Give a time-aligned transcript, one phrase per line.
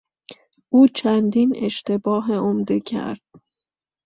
[0.69, 3.21] او چندین اشتباه عمده کرد.